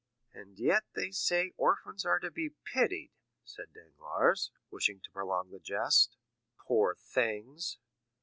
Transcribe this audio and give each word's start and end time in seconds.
"And 0.33 0.57
yet 0.57 0.83
they 0.95 1.11
say 1.11 1.51
orphans 1.57 2.05
are 2.07 2.17
to 2.21 2.31
be 2.31 2.49
pitied," 2.49 3.11
said 3.45 3.71
Danglars, 3.71 4.49
wishing 4.71 4.99
to 4.99 5.11
prolong 5.11 5.51
the 5.51 5.59
jest. 5.59 6.17
"Poor 6.57 6.95
things!" 6.95 7.77